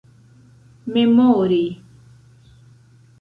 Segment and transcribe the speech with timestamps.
[0.93, 1.61] memori